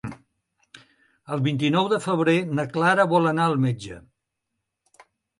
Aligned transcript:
El 1.33 1.41
vint-i-nou 1.47 1.89
de 1.91 1.99
febrer 2.05 2.35
na 2.59 2.65
Clara 2.77 3.05
vol 3.11 3.29
anar 3.33 3.45
al 3.49 3.53
metge. 3.67 3.99